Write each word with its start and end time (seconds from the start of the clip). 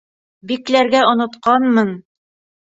Бикләргә 0.51 1.03
онотҡанмын... 1.11 1.95